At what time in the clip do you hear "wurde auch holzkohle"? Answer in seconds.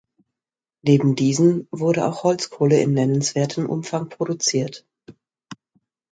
1.69-2.81